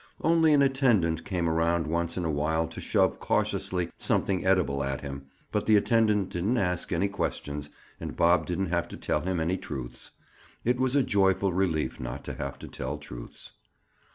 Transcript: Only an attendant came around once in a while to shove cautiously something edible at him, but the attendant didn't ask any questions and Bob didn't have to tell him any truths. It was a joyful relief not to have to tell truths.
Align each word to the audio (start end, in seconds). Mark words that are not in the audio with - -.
Only 0.21 0.51
an 0.53 0.63
attendant 0.63 1.23
came 1.25 1.47
around 1.47 1.85
once 1.85 2.17
in 2.17 2.25
a 2.25 2.31
while 2.31 2.67
to 2.69 2.81
shove 2.81 3.19
cautiously 3.19 3.91
something 3.99 4.43
edible 4.43 4.83
at 4.83 5.01
him, 5.01 5.27
but 5.51 5.67
the 5.67 5.75
attendant 5.75 6.29
didn't 6.29 6.57
ask 6.57 6.91
any 6.91 7.07
questions 7.07 7.69
and 7.99 8.15
Bob 8.15 8.47
didn't 8.47 8.69
have 8.69 8.87
to 8.87 8.97
tell 8.97 9.21
him 9.21 9.39
any 9.39 9.57
truths. 9.57 10.09
It 10.65 10.79
was 10.79 10.95
a 10.95 11.03
joyful 11.03 11.53
relief 11.53 11.99
not 11.99 12.23
to 12.23 12.33
have 12.33 12.57
to 12.57 12.67
tell 12.67 12.97
truths. 12.97 13.51